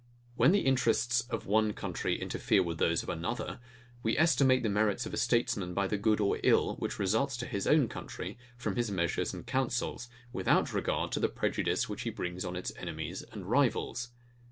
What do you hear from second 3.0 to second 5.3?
of another, we estimate the merits of a